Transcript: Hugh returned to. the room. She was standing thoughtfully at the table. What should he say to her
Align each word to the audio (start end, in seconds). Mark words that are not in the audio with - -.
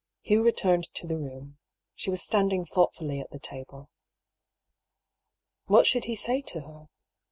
Hugh 0.23 0.41
returned 0.41 0.89
to. 0.95 1.05
the 1.05 1.19
room. 1.19 1.59
She 1.93 2.09
was 2.09 2.23
standing 2.23 2.65
thoughtfully 2.65 3.19
at 3.19 3.29
the 3.29 3.37
table. 3.37 3.91
What 5.67 5.85
should 5.85 6.05
he 6.05 6.15
say 6.15 6.41
to 6.41 6.61
her 6.61 6.89